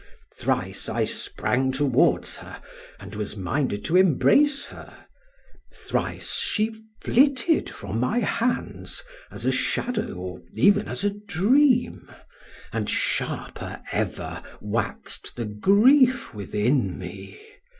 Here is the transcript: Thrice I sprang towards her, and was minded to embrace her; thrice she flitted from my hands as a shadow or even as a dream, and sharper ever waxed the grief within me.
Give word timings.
Thrice 0.33 0.89
I 0.89 1.03
sprang 1.03 1.71
towards 1.71 2.37
her, 2.37 2.59
and 2.99 3.13
was 3.13 3.37
minded 3.37 3.85
to 3.85 3.95
embrace 3.97 4.65
her; 4.65 5.05
thrice 5.71 6.37
she 6.37 6.73
flitted 7.01 7.69
from 7.69 7.99
my 7.99 8.17
hands 8.17 9.03
as 9.29 9.45
a 9.45 9.51
shadow 9.51 10.15
or 10.15 10.41
even 10.55 10.87
as 10.87 11.03
a 11.03 11.11
dream, 11.11 12.09
and 12.73 12.89
sharper 12.89 13.79
ever 13.91 14.41
waxed 14.59 15.35
the 15.35 15.45
grief 15.45 16.33
within 16.33 16.97
me. 16.97 17.39